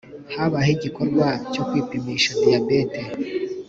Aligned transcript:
Habayeho 0.35 0.75
igikorwa 0.77 1.27
cyo 1.51 1.63
kwipimisha 1.67 2.29
diyabete 2.39 3.01